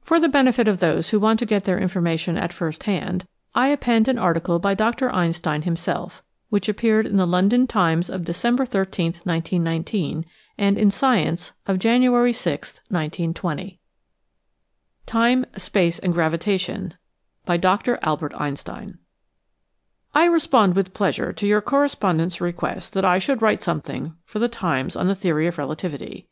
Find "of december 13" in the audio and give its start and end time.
8.08-9.16